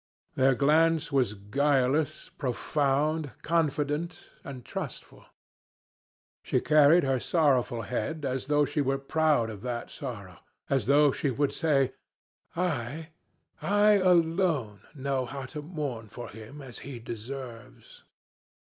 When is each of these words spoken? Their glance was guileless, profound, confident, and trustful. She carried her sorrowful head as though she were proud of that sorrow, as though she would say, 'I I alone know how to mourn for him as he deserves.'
Their 0.33 0.55
glance 0.55 1.11
was 1.11 1.35
guileless, 1.35 2.29
profound, 2.29 3.33
confident, 3.43 4.31
and 4.43 4.65
trustful. 4.65 5.25
She 6.41 6.59
carried 6.59 7.03
her 7.03 7.19
sorrowful 7.19 7.83
head 7.83 8.25
as 8.25 8.47
though 8.47 8.65
she 8.65 8.81
were 8.81 8.97
proud 8.97 9.51
of 9.51 9.61
that 9.61 9.91
sorrow, 9.91 10.39
as 10.71 10.87
though 10.87 11.11
she 11.11 11.29
would 11.29 11.53
say, 11.53 11.93
'I 12.55 13.09
I 13.61 13.91
alone 13.91 14.81
know 14.95 15.27
how 15.27 15.45
to 15.45 15.61
mourn 15.61 16.07
for 16.07 16.29
him 16.29 16.63
as 16.63 16.79
he 16.79 16.97
deserves.' 16.97 18.01